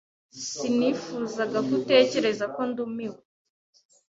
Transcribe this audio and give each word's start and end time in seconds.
Sinifuzaga 0.47 1.57
ko 1.67 1.71
utekereza 1.79 2.45
ko 2.55 2.61
ndumiwe. 2.69 3.19